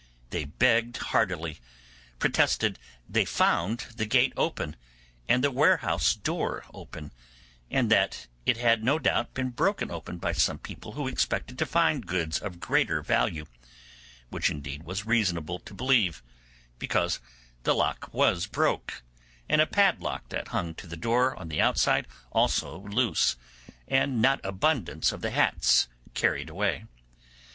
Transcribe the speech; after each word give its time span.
They 0.31 0.45
begged 0.45 0.97
heartily, 0.97 1.59
protested 2.17 2.79
they 3.07 3.23
found 3.23 3.81
the 3.97 4.07
gate 4.07 4.33
open, 4.35 4.75
and 5.29 5.43
the 5.43 5.51
warehouse 5.51 6.15
door 6.15 6.65
open; 6.73 7.11
and 7.69 7.91
that 7.91 8.25
it 8.43 8.57
had 8.57 8.83
no 8.83 8.97
doubt 8.97 9.35
been 9.35 9.51
broken 9.51 9.91
open 9.91 10.17
by 10.17 10.31
some 10.31 10.57
who 10.65 11.07
expected 11.07 11.59
to 11.59 11.67
find 11.67 12.07
goods 12.07 12.39
of 12.39 12.59
greater 12.59 13.03
value: 13.03 13.45
which 14.29 14.49
indeed 14.49 14.81
was 14.81 15.05
reasonable 15.05 15.59
to 15.59 15.75
believe, 15.75 16.23
because 16.79 17.19
the 17.61 17.75
lock 17.75 18.11
was 18.11 18.47
broke, 18.47 19.03
and 19.47 19.61
a 19.61 19.67
padlock 19.67 20.29
that 20.29 20.47
hung 20.47 20.73
to 20.73 20.87
the 20.87 20.97
door 20.97 21.35
on 21.35 21.47
the 21.47 21.61
outside 21.61 22.07
also 22.31 22.75
loose, 22.87 23.35
and 23.87 24.25
an 24.25 24.41
abundance 24.43 25.11
of 25.11 25.21
the 25.21 25.29
hats 25.29 25.89
carried 26.15 26.49
away. 26.49 26.85